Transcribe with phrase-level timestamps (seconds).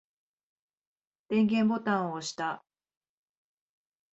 [1.29, 2.65] 電源ボタンを押した。